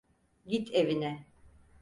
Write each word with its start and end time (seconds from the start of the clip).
Git 0.45 0.71
evine. 0.75 1.25